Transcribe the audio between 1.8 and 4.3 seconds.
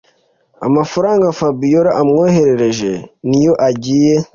amwoherereje niyo agiye